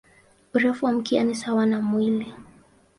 Urefu 0.53 0.85
wa 0.85 0.91
mkia 0.93 1.23
ni 1.23 1.35
sawa 1.35 1.65
na 1.65 1.81
mwili. 1.81 2.33